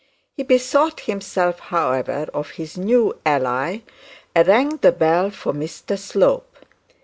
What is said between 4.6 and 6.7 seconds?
the bell for Mr Slope.